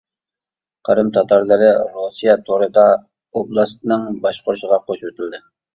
[0.89, 1.69] قىرىم تاتارلىرى
[1.99, 5.49] رۇسىيە تورىدا ئوبلاستىنىڭ باشقۇرۇشىغا قوشۇۋېتىلدى.